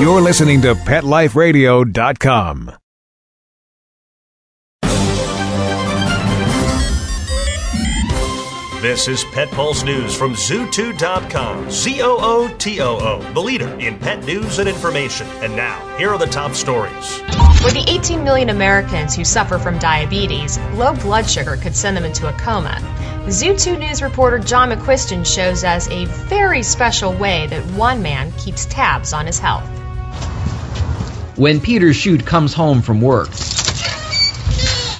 [0.00, 2.72] You're listening to PetLifeRadio.com.
[8.80, 11.70] This is Pet Pulse News from Zootoo.com.
[11.70, 15.28] Z O O T O O, the leader in pet news and information.
[15.40, 17.18] And now, here are the top stories.
[17.60, 22.04] For the 18 million Americans who suffer from diabetes, low blood sugar could send them
[22.04, 22.76] into a coma.
[23.26, 28.66] Zootoo News reporter John McQuiston shows us a very special way that one man keeps
[28.66, 29.68] tabs on his health.
[31.42, 33.30] When Peter Shute comes home from work,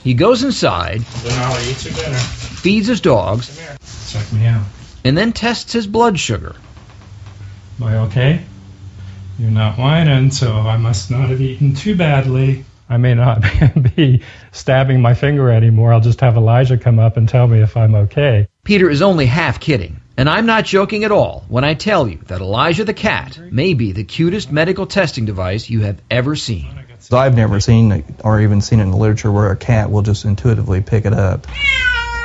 [0.02, 2.18] he goes inside, Denali, eat your dinner.
[2.18, 3.56] feeds his dogs,
[4.10, 4.64] Check me out.
[5.04, 6.56] and then tests his blood sugar.
[7.80, 8.42] Am I okay?
[9.38, 12.64] You're not whining, so I must not have eaten too badly.
[12.88, 13.44] I may not
[13.96, 15.92] be stabbing my finger anymore.
[15.92, 18.48] I'll just have Elijah come up and tell me if I'm okay.
[18.64, 22.18] Peter is only half kidding, and I'm not joking at all when I tell you
[22.26, 26.84] that Elijah the cat may be the cutest medical testing device you have ever seen.
[27.10, 30.80] I've never seen or even seen in the literature where a cat will just intuitively
[30.80, 31.46] pick it up.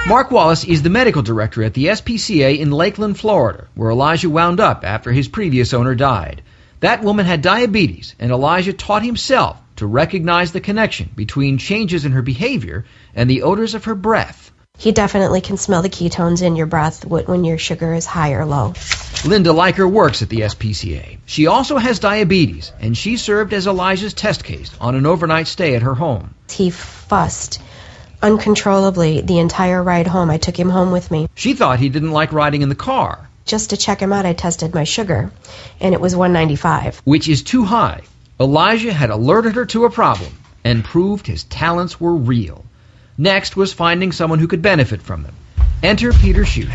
[0.07, 4.59] Mark Wallace is the medical director at the SPCA in Lakeland, Florida, where Elijah wound
[4.59, 6.43] up after his previous owner died.
[6.79, 12.11] That woman had diabetes, and Elijah taught himself to recognize the connection between changes in
[12.11, 12.85] her behavior
[13.15, 14.51] and the odors of her breath.
[14.79, 18.45] He definitely can smell the ketones in your breath when your sugar is high or
[18.45, 18.73] low.
[19.25, 21.17] Linda Leiker works at the SPCA.
[21.25, 25.75] She also has diabetes, and she served as Elijah's test case on an overnight stay
[25.75, 26.35] at her home.
[26.51, 27.59] He fussed
[28.21, 30.29] uncontrollably the entire ride home.
[30.29, 31.27] I took him home with me.
[31.33, 34.33] She thought he didn't like riding in the car, Just to check him out, I
[34.33, 35.31] tested my sugar,
[35.79, 37.01] and it was 195.
[37.05, 38.01] which is too high.
[38.39, 40.31] Elijah had alerted her to a problem
[40.63, 42.63] and proved his talents were real.
[43.17, 45.33] Next was finding someone who could benefit from them.
[45.81, 46.69] Enter Peter Shute,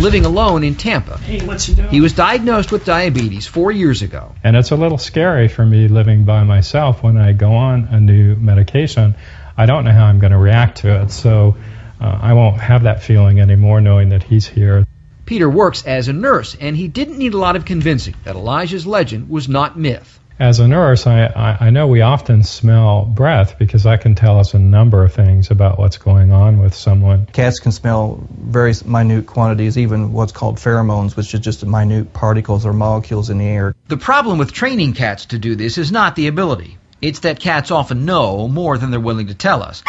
[0.00, 1.18] living alone in Tampa.
[1.18, 1.88] Hey, what you doing?
[1.88, 4.34] He was diagnosed with diabetes four years ago.
[4.44, 8.00] And it's a little scary for me living by myself when I go on a
[8.00, 9.14] new medication.
[9.56, 11.56] I don't know how I'm going to react to it, so
[12.00, 14.86] uh, I won't have that feeling anymore knowing that he's here.
[15.26, 18.86] Peter works as a nurse, and he didn't need a lot of convincing that Elijah's
[18.86, 20.18] legend was not myth.
[20.38, 24.38] As a nurse, I, I, I know we often smell breath because that can tell
[24.40, 27.26] us a number of things about what's going on with someone.
[27.26, 32.64] Cats can smell very minute quantities, even what's called pheromones, which is just minute particles
[32.64, 33.74] or molecules in the air.
[33.88, 36.78] The problem with training cats to do this is not the ability.
[37.00, 39.82] It's that cats often know more than they're willing to tell us.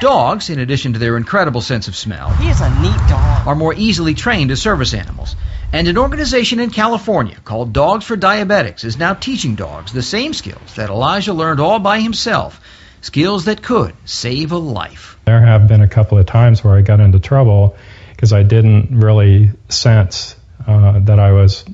[0.00, 3.46] Dogs, in addition to their incredible sense of smell, He is a neat dog.
[3.48, 5.34] are more easily trained as service animals.
[5.70, 10.32] And an organization in California called Dogs for Diabetics is now teaching dogs the same
[10.32, 12.58] skills that Elijah learned all by himself,
[13.02, 15.18] skills that could save a life.
[15.26, 17.76] There have been a couple of times where I got into trouble
[18.12, 20.36] because I didn't really sense
[20.66, 21.66] uh, that I was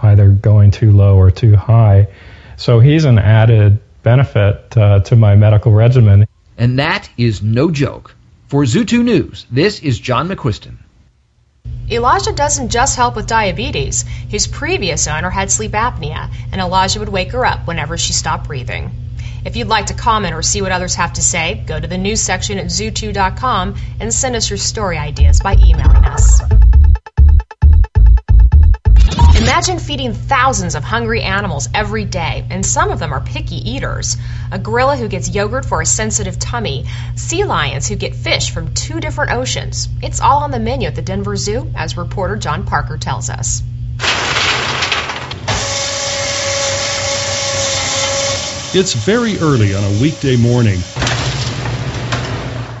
[0.00, 2.08] either going too low or too high.
[2.56, 6.26] So he's an added benefit uh, to my medical regimen.
[6.56, 8.14] And that is no joke.
[8.48, 10.78] For Zootoo News, this is John McQuiston.
[11.90, 14.04] Elijah doesn't just help with diabetes.
[14.28, 18.46] His previous owner had sleep apnea, and Elijah would wake her up whenever she stopped
[18.46, 18.90] breathing.
[19.44, 21.98] If you'd like to comment or see what others have to say, go to the
[21.98, 26.40] news section at zootoo.com and send us your story ideas by emailing us.
[29.54, 34.16] Imagine feeding thousands of hungry animals every day, and some of them are picky eaters.
[34.50, 38.74] A gorilla who gets yogurt for a sensitive tummy, sea lions who get fish from
[38.74, 39.88] two different oceans.
[40.02, 43.62] It's all on the menu at the Denver Zoo, as reporter John Parker tells us.
[48.74, 50.80] It's very early on a weekday morning.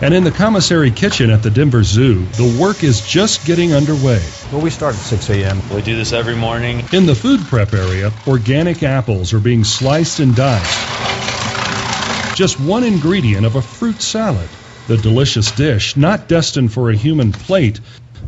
[0.04, 4.22] And in the commissary kitchen at the Denver Zoo, the work is just getting underway.
[4.52, 5.62] Well, we start at 6 a.m.
[5.74, 6.84] We do this every morning.
[6.92, 12.36] In the food prep area, organic apples are being sliced and diced.
[12.36, 14.50] Just one ingredient of a fruit salad.
[14.88, 17.80] The delicious dish, not destined for a human plate,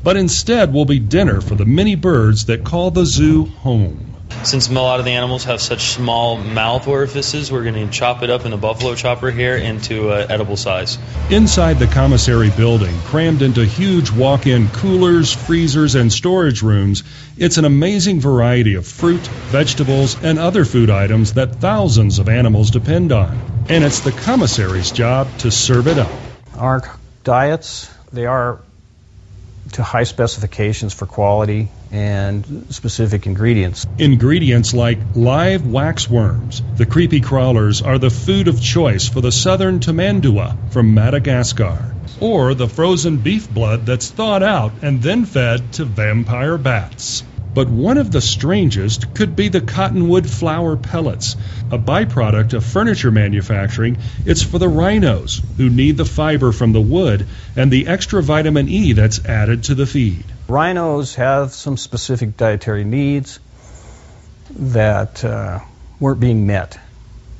[0.02, 4.15] but instead will be dinner for the many birds that call the zoo home.
[4.46, 8.22] Since a lot of the animals have such small mouth orifices, we're going to chop
[8.22, 10.98] it up in the buffalo chopper here into uh, edible size.
[11.30, 17.02] Inside the commissary building, crammed into huge walk in coolers, freezers, and storage rooms,
[17.36, 22.70] it's an amazing variety of fruit, vegetables, and other food items that thousands of animals
[22.70, 23.36] depend on.
[23.68, 26.12] And it's the commissary's job to serve it up.
[26.56, 28.60] Our diets, they are
[29.72, 33.86] to high specifications for quality and specific ingredients.
[33.98, 36.62] Ingredients like live waxworms.
[36.76, 41.94] The creepy crawlers are the food of choice for the southern tamandua from Madagascar.
[42.20, 47.22] Or the frozen beef blood that's thawed out and then fed to vampire bats.
[47.56, 51.36] But one of the strangest could be the cottonwood flower pellets.
[51.70, 56.82] A byproduct of furniture manufacturing, it's for the rhinos who need the fiber from the
[56.82, 57.26] wood
[57.56, 60.26] and the extra vitamin E that's added to the feed.
[60.48, 63.40] Rhinos have some specific dietary needs
[64.50, 65.60] that uh,
[65.98, 66.78] weren't being met,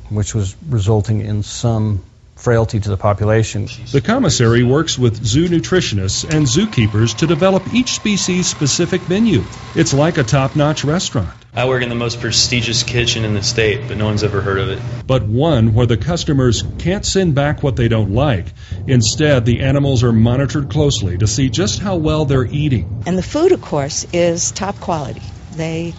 [0.09, 2.03] which was resulting in some
[2.37, 3.67] frailty to the population.
[3.93, 9.43] The commissary works with zoo nutritionists and zookeepers to develop each species specific menu.
[9.75, 11.35] It's like a top notch restaurant.
[11.55, 14.61] I work in the most prestigious kitchen in the state, but no one's ever heard
[14.61, 14.79] of it.
[15.07, 18.53] But one where the customers can't send back what they don't like.
[18.87, 22.91] Instead, the animals are monitored closely to see just how well they're eating.
[23.07, 25.23] And the food, of course, is top quality.
[25.53, 25.95] They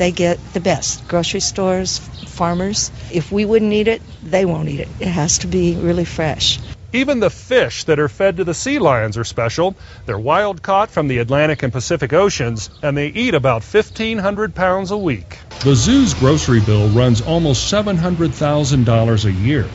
[0.00, 1.06] they get the best.
[1.08, 4.88] Grocery stores, farmers, if we wouldn't eat it, they won't eat it.
[4.98, 6.58] It has to be really fresh.
[6.94, 9.76] Even the fish that are fed to the sea lions are special.
[10.06, 14.90] They're wild caught from the Atlantic and Pacific Oceans, and they eat about 1,500 pounds
[14.90, 15.38] a week.
[15.64, 19.68] The zoo's grocery bill runs almost $700,000 a year.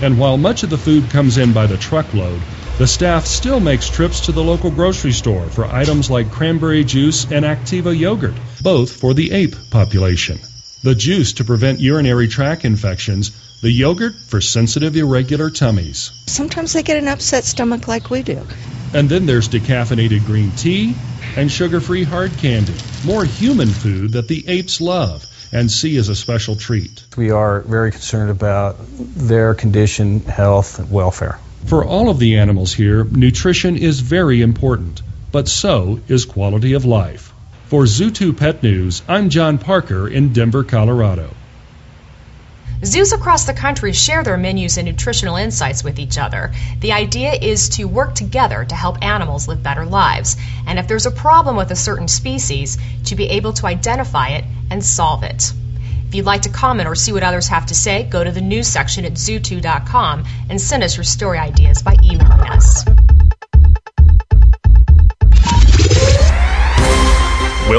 [0.00, 2.40] And while much of the food comes in by the truckload,
[2.78, 7.24] the staff still makes trips to the local grocery store for items like cranberry juice
[7.32, 10.38] and Activia yogurt, both for the ape population.
[10.82, 16.12] The juice to prevent urinary tract infections, the yogurt for sensitive irregular tummies.
[16.26, 18.40] Sometimes they get an upset stomach like we do.
[18.94, 20.94] And then there's decaffeinated green tea
[21.36, 22.74] and sugar-free hard candy,
[23.04, 27.04] more human food that the apes love and see as a special treat.
[27.16, 31.38] We are very concerned about their condition, health, and welfare.
[31.66, 35.02] For all of the animals here, nutrition is very important,
[35.32, 37.32] but so is quality of life.
[37.68, 41.28] For Zootoo Pet News, I'm John Parker in Denver, Colorado.
[42.82, 46.54] Zoos across the country share their menus and nutritional insights with each other.
[46.80, 51.04] The idea is to work together to help animals live better lives, and if there's
[51.04, 55.52] a problem with a certain species, to be able to identify it and solve it.
[56.08, 58.40] If you'd like to comment or see what others have to say, go to the
[58.40, 62.82] news section at zootoo.com and send us your story ideas by emailing us.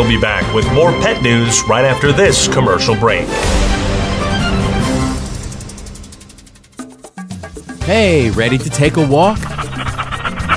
[0.09, 3.27] We'll be back with more pet news right after this commercial break.
[7.83, 9.39] Hey, ready to take a walk?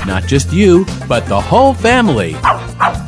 [0.07, 2.33] Not just you, but the whole family.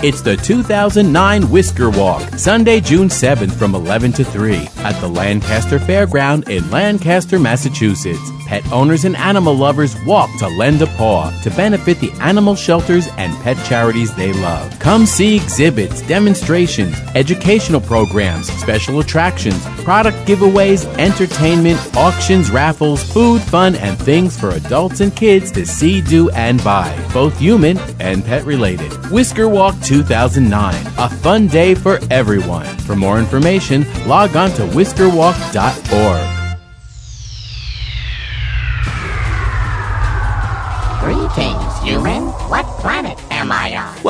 [0.07, 5.79] It's the 2009 Whisker Walk, Sunday, June 7th from 11 to 3 at the Lancaster
[5.79, 8.21] Fairground in Lancaster, Massachusetts.
[8.45, 13.07] Pet owners and animal lovers walk to lend a paw to benefit the animal shelters
[13.17, 14.77] and pet charities they love.
[14.79, 23.75] Come see exhibits, demonstrations, educational programs, special attractions, product giveaways, entertainment, auctions, raffles, food, fun,
[23.77, 28.45] and things for adults and kids to see, do, and buy, both human and pet
[28.45, 28.93] related.
[29.09, 32.67] Whisker Walk 2009, a fun day for everyone.
[32.85, 36.34] For more information, log on to whiskerwalk.org.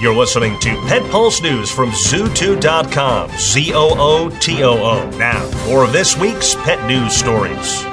[0.00, 3.30] You're listening to Pet Pulse News from Zootoo.com.
[3.36, 5.10] Z O O T O O.
[5.18, 7.84] Now, more of this week's pet news stories.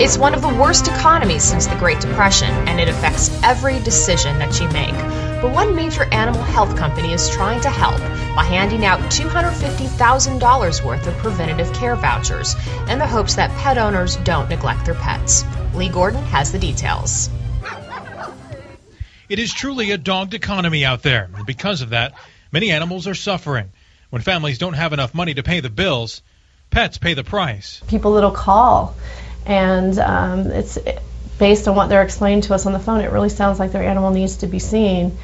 [0.00, 4.38] It's one of the worst economies since the Great Depression, and it affects every decision
[4.38, 4.94] that you make.
[5.42, 7.98] But one major animal health company is trying to help
[8.36, 12.54] by handing out $250,000 worth of preventative care vouchers
[12.88, 15.44] in the hopes that pet owners don't neglect their pets.
[15.74, 17.28] Lee Gordon has the details.
[19.32, 22.12] It is truly a dogged economy out there, and because of that,
[22.52, 23.72] many animals are suffering.
[24.10, 26.20] When families don't have enough money to pay the bills,
[26.68, 27.80] pets pay the price.
[27.88, 28.94] People that'll call,
[29.46, 30.76] and um, it's
[31.38, 33.00] based on what they're explaining to us on the phone.
[33.00, 35.16] It really sounds like their animal needs to be seen,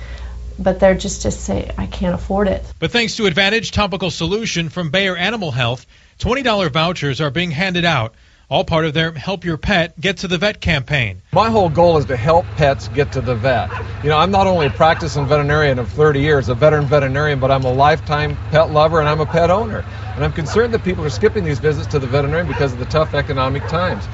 [0.58, 4.70] but they're just just say, "I can't afford it." But thanks to Advantage Topical Solution
[4.70, 5.84] from Bayer Animal Health,
[6.18, 8.14] $20 vouchers are being handed out
[8.50, 11.20] all part of their Help Your Pet Get to the Vet campaign.
[11.32, 13.70] My whole goal is to help pets get to the vet.
[14.02, 17.50] You know, I'm not only a practicing veterinarian of 30 years, a veteran veterinarian, but
[17.50, 19.84] I'm a lifetime pet lover and I'm a pet owner.
[20.14, 22.86] And I'm concerned that people are skipping these visits to the veterinarian because of the
[22.86, 24.04] tough economic times.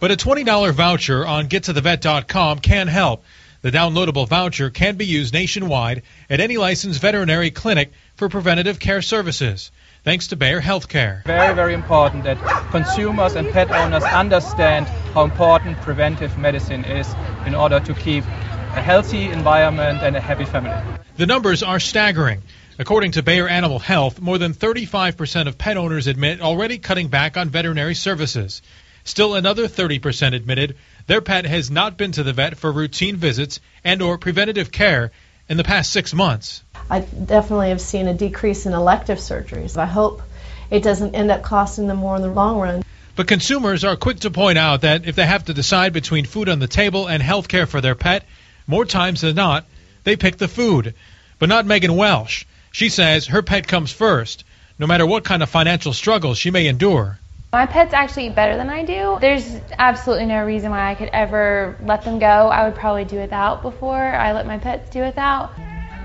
[0.00, 3.24] But a $20 voucher on gettothevet.com can help.
[3.60, 9.02] The downloadable voucher can be used nationwide at any licensed veterinary clinic for preventative care
[9.02, 9.70] services
[10.04, 11.24] thanks to Bayer Healthcare.
[11.24, 12.38] Very, very important that
[12.70, 17.14] consumers and pet owners understand how important preventive medicine is
[17.46, 20.76] in order to keep a healthy environment and a happy family.
[21.16, 22.42] The numbers are staggering.
[22.78, 27.36] According to Bayer Animal Health, more than 35% of pet owners admit already cutting back
[27.36, 28.62] on veterinary services.
[29.04, 33.60] Still another 30% admitted their pet has not been to the vet for routine visits
[33.84, 35.10] and or preventative care
[35.48, 36.62] in the past 6 months.
[36.90, 39.76] I definitely have seen a decrease in elective surgeries.
[39.76, 40.22] I hope
[40.70, 42.84] it doesn't end up costing them more in the long run.
[43.14, 46.48] But consumers are quick to point out that if they have to decide between food
[46.48, 48.24] on the table and health care for their pet,
[48.66, 49.66] more times than not,
[50.04, 50.94] they pick the food.
[51.38, 52.44] But not Megan Welsh.
[52.70, 54.44] She says her pet comes first,
[54.78, 57.18] no matter what kind of financial struggles she may endure.
[57.52, 59.18] My pets actually eat better than I do.
[59.20, 59.44] There's
[59.78, 62.26] absolutely no reason why I could ever let them go.
[62.26, 65.52] I would probably do without before I let my pets do without.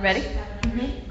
[0.01, 0.19] Ready?
[0.19, 1.07] Mm-hmm.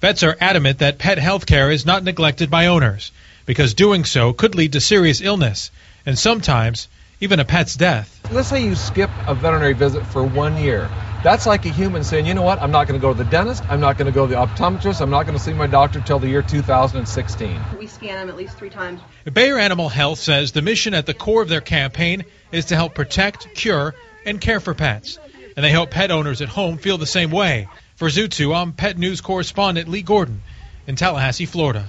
[0.00, 3.12] Vets are adamant that pet health care is not neglected by owners,
[3.44, 5.70] because doing so could lead to serious illness,
[6.06, 6.88] and sometimes
[7.20, 8.32] even a pet's death.
[8.32, 10.88] Let's say you skip a veterinary visit for one year.
[11.22, 13.28] That's like a human saying, you know what, I'm not going to go to the
[13.28, 15.66] dentist, I'm not going to go to the optometrist, I'm not going to see my
[15.66, 17.60] doctor till the year 2016.
[17.76, 19.00] We scan them at least three times.
[19.24, 22.94] Bayer Animal Health says the mission at the core of their campaign is to help
[22.94, 25.18] protect, cure, and care for pets.
[25.56, 27.66] And they hope pet owners at home feel the same way.
[27.96, 30.40] For Zootoo, I'm Pet News correspondent Lee Gordon
[30.86, 31.84] in Tallahassee, Florida.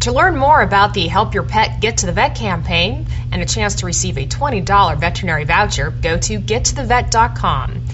[0.00, 3.46] To learn more about the Help Your Pet Get to the Vet campaign and a
[3.46, 7.86] chance to receive a $20 veterinary voucher, go to gettothevet.com.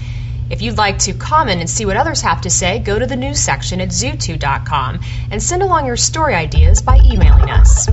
[0.49, 3.17] If you'd like to comment and see what others have to say, go to the
[3.17, 5.01] news section at zootoo.com
[5.31, 7.89] and send along your story ideas by emailing us.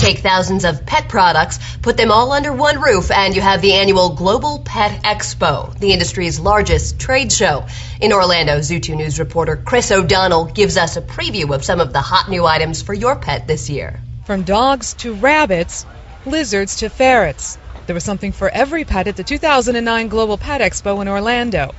[0.00, 3.72] Take thousands of pet products, put them all under one roof, and you have the
[3.72, 7.66] annual Global Pet Expo, the industry's largest trade show.
[8.00, 12.00] In Orlando, Zootoo News reporter Chris O'Donnell gives us a preview of some of the
[12.00, 13.98] hot new items for your pet this year.
[14.26, 15.86] From dogs to rabbits,
[16.24, 17.58] lizards to ferrets.
[17.86, 21.72] There was something for every pet at the 2009 Global Pet Expo in Orlando.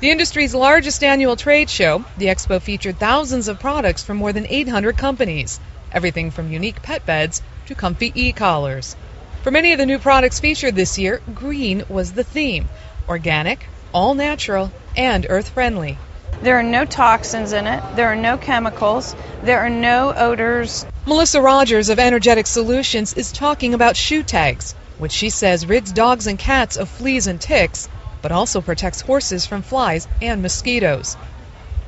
[0.00, 4.48] The industry's largest annual trade show, the expo featured thousands of products from more than
[4.48, 5.60] 800 companies,
[5.92, 8.96] everything from unique pet beds to comfy e-collars.
[9.42, 12.68] For many of the new products featured this year, green was the theme.
[13.08, 15.98] Organic, all natural, and earth friendly.
[16.42, 17.82] There are no toxins in it.
[17.94, 19.14] There are no chemicals.
[19.44, 20.84] There are no odors.
[21.06, 26.26] Melissa Rogers of Energetic Solutions is talking about Shoo Tags, which she says rids dogs
[26.26, 27.88] and cats of fleas and ticks,
[28.20, 31.16] but also protects horses from flies and mosquitoes.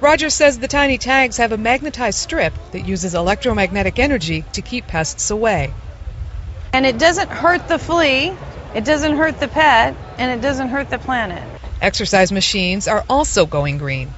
[0.00, 4.86] Rogers says the tiny tags have a magnetized strip that uses electromagnetic energy to keep
[4.86, 5.72] pests away.
[6.72, 8.32] And it doesn't hurt the flea,
[8.74, 11.42] it doesn't hurt the pet, and it doesn't hurt the planet.
[11.82, 14.12] Exercise machines are also going green.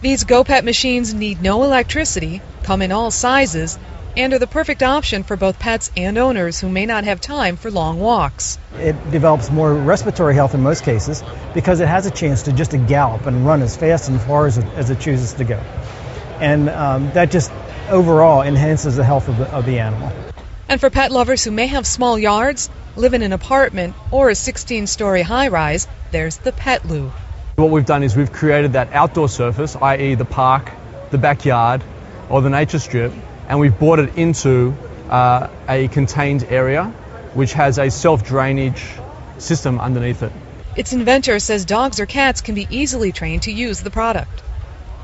[0.00, 3.78] These GoPet machines need no electricity, come in all sizes,
[4.18, 7.56] and are the perfect option for both pets and owners who may not have time
[7.56, 8.58] for long walks.
[8.74, 11.22] It develops more respiratory health in most cases
[11.54, 14.48] because it has a chance to just to gallop and run as fast and far
[14.48, 15.60] as it, as it chooses to go.
[16.40, 17.52] And um, that just
[17.88, 20.10] overall enhances the health of the, of the animal.
[20.68, 24.34] And for pet lovers who may have small yards, live in an apartment, or a
[24.34, 27.12] 16 story high rise, there's the Pet Loo.
[27.54, 30.72] What we've done is we've created that outdoor surface, i.e., the park,
[31.10, 31.84] the backyard,
[32.28, 33.12] or the nature strip,
[33.48, 34.74] and we've brought it into
[35.08, 36.84] uh, a contained area
[37.34, 38.84] which has a self drainage
[39.38, 40.32] system underneath it.
[40.76, 44.42] Its inventor says dogs or cats can be easily trained to use the product.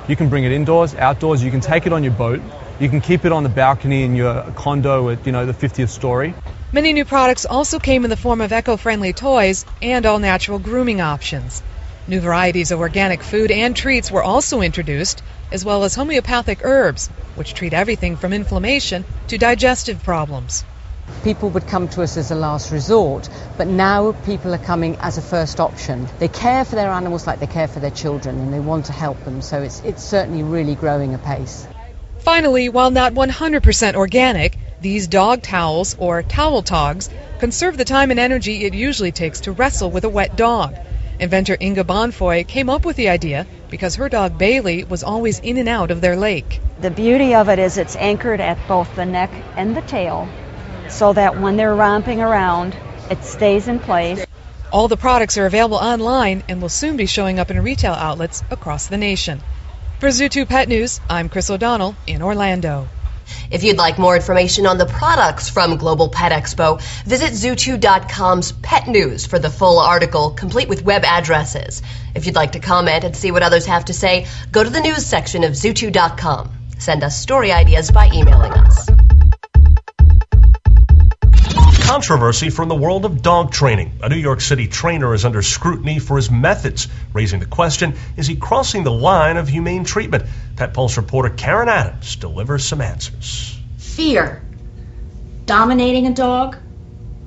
[0.09, 2.41] You can bring it indoors, outdoors, you can take it on your boat,
[2.79, 5.89] you can keep it on the balcony in your condo at, you know, the 50th
[5.89, 6.35] story.
[6.73, 11.63] Many new products also came in the form of eco-friendly toys and all-natural grooming options.
[12.07, 17.09] New varieties of organic food and treats were also introduced, as well as homeopathic herbs,
[17.35, 20.67] which treat everything from inflammation to digestive problems.
[21.23, 25.17] People would come to us as a last resort, but now people are coming as
[25.17, 26.07] a first option.
[26.19, 28.93] They care for their animals like they care for their children, and they want to
[28.93, 31.67] help them, so it's, it's certainly really growing apace.
[32.19, 37.09] Finally, while not 100% organic, these dog towels, or towel togs,
[37.39, 40.77] conserve the time and energy it usually takes to wrestle with a wet dog.
[41.19, 45.59] Inventor Inga Bonfoy came up with the idea because her dog Bailey was always in
[45.59, 46.61] and out of their lake.
[46.81, 50.29] The beauty of it is it's anchored at both the neck and the tail
[50.89, 52.77] so that when they're romping around,
[53.11, 54.25] it stays in place.
[54.73, 58.43] All the products are available online and will soon be showing up in retail outlets
[58.51, 59.41] across the nation.
[60.01, 62.89] For Zootoo Pet News, I'm Chris O'Donnell in Orlando.
[63.51, 68.89] If you'd like more information on the products from Global Pet Expo, visit zootoo.com's Pet
[68.89, 71.83] News for the full article, complete with web addresses.
[72.15, 74.81] If you'd like to comment and see what others have to say, go to the
[74.81, 76.51] news section of zootoo.com.
[76.79, 79.04] Send us story ideas by emailing us.
[81.95, 83.93] Controversy from the world of dog training.
[84.03, 88.27] A New York City trainer is under scrutiny for his methods, raising the question is
[88.27, 90.25] he crossing the line of humane treatment?
[90.57, 93.57] Pet Pulse reporter Karen Adams delivers some answers.
[93.79, 94.43] Fear.
[95.47, 96.57] Dominating a dog.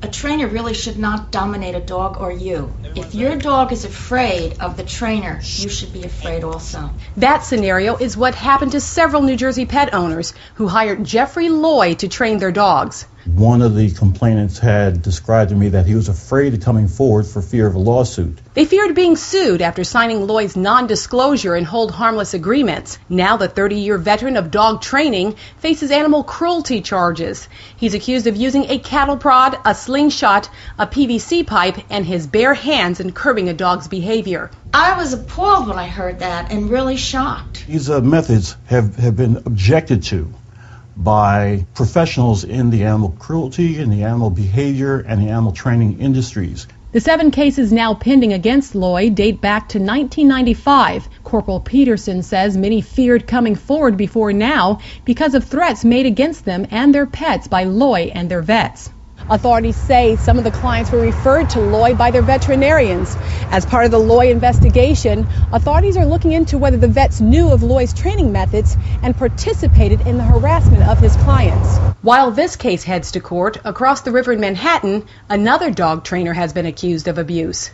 [0.02, 2.74] A trainer really should not dominate a dog or you.
[2.94, 6.90] If your dog is afraid of the trainer, you should be afraid also.
[7.16, 11.94] That scenario is what happened to several New Jersey pet owners who hired Jeffrey Loy
[11.96, 13.06] to train their dogs.
[13.36, 17.28] One of the complainants had described to me that he was afraid of coming forward
[17.28, 18.40] for fear of a lawsuit.
[18.54, 22.98] They feared being sued after signing Lloyd's non disclosure and hold harmless agreements.
[23.10, 27.50] Now, the 30 year veteran of dog training faces animal cruelty charges.
[27.76, 32.54] He's accused of using a cattle prod, a slingshot, a PVC pipe, and his bare
[32.54, 34.52] hands in curbing a dog's behavior.
[34.74, 37.68] I was appalled when I heard that and really shocked.
[37.68, 40.34] These uh, methods have, have been objected to
[40.98, 46.68] by professionals in the animal cruelty, in the animal behavior, and the animal training industries.
[46.94, 51.08] The seven cases now pending against Loy date back to 1995.
[51.24, 56.66] Corporal Peterson says many feared coming forward before now because of threats made against them
[56.72, 58.90] and their pets by Loy and their vets.
[59.30, 63.16] Authorities say some of the clients were referred to Loy by their veterinarians.
[63.52, 67.62] As part of the Loy investigation, authorities are looking into whether the vets knew of
[67.62, 71.78] Loy's training methods and participated in the harassment of his clients.
[72.02, 76.54] While this case heads to court, across the river in Manhattan, another dog trainer has
[76.54, 77.72] been accused of abuse.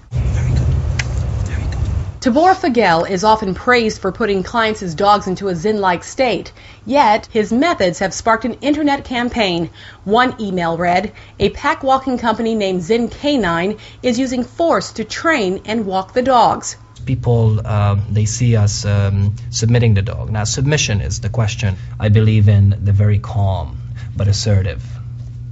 [2.23, 6.53] Tabor Fagel is often praised for putting clients' dogs into a zen-like state.
[6.85, 9.71] Yet, his methods have sparked an internet campaign.
[10.05, 15.63] One email read, a pack walking company named Zen Canine is using force to train
[15.65, 16.77] and walk the dogs.
[17.05, 20.31] People, um, they see us um, submitting the dog.
[20.31, 21.75] Now, submission is the question.
[21.99, 23.77] I believe in the very calm
[24.15, 24.81] but assertive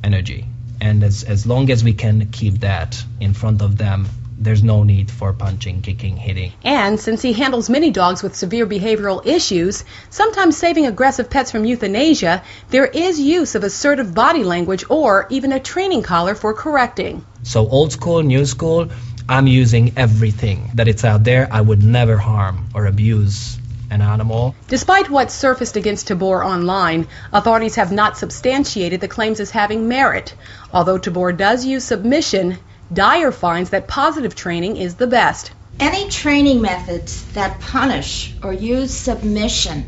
[0.05, 0.45] energy.
[0.79, 4.07] And as, as long as we can keep that in front of them,
[4.43, 6.51] there's no need for punching, kicking, hitting.
[6.63, 11.63] And since he handles many dogs with severe behavioral issues, sometimes saving aggressive pets from
[11.63, 17.23] euthanasia, there is use of assertive body language or even a training collar for correcting.
[17.43, 18.89] So, old school, new school,
[19.29, 21.47] I'm using everything that it's out there.
[21.51, 23.59] I would never harm or abuse
[23.91, 24.55] an animal.
[24.69, 30.33] Despite what surfaced against Tabor online, authorities have not substantiated the claims as having merit.
[30.73, 32.57] Although Tabor does use submission,
[32.93, 35.51] Dyer finds that positive training is the best.
[35.79, 39.85] Any training methods that punish or use submission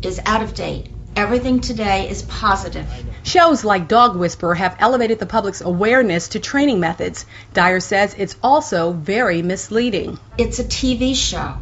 [0.00, 0.88] is out of date.
[1.14, 2.86] Everything today is positive.
[3.22, 7.26] Shows like Dog Whisperer have elevated the public's awareness to training methods.
[7.52, 10.18] Dyer says it's also very misleading.
[10.38, 11.54] It's a TV show.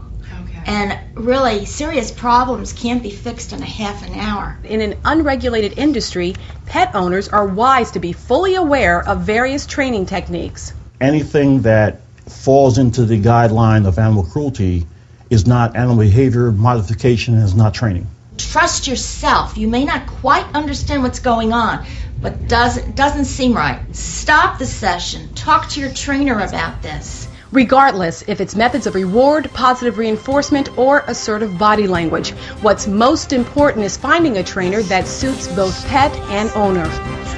[0.67, 4.59] And really, serious problems can't be fixed in a half an hour.
[4.65, 6.35] In an unregulated industry,
[6.67, 10.73] pet owners are wise to be fully aware of various training techniques.
[11.01, 14.87] Anything that falls into the guideline of animal cruelty
[15.31, 18.07] is not animal behavior modification and is not training.
[18.39, 19.57] Trust yourself.
[19.57, 21.87] You may not quite understand what's going on,
[22.21, 23.81] but doesn't doesn't seem right.
[23.95, 25.35] Stop the session.
[25.35, 27.29] Talk to your trainer about this.
[27.55, 32.31] Regardless if it's methods of reward, positive reinforcement, or assertive body language,
[32.63, 36.85] what's most important is finding a trainer that suits both pet and owner.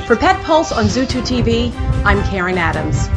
[0.06, 1.70] For Pet Pulse on Zootoo TV,
[2.06, 3.08] I'm Karen Adams.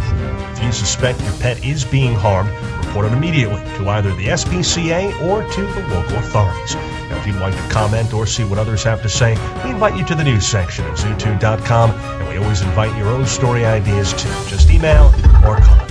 [0.58, 2.50] If you suspect your pet is being harmed,
[2.86, 6.76] report it immediately to either the SPCA or to the local authorities.
[6.76, 9.96] Now, if you'd like to comment or see what others have to say, we invite
[9.96, 14.12] you to the news section at zootoo.com, and we always invite your own story ideas
[14.12, 14.28] too.
[14.50, 15.14] Just email
[15.46, 15.89] or call.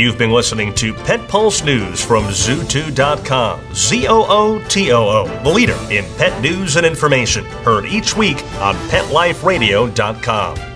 [0.00, 3.74] You've been listening to Pet Pulse News from Zootoo.com.
[3.74, 7.44] Z O O T O O, the leader in pet news and information.
[7.44, 10.69] Heard each week on PetLifeRadio.com.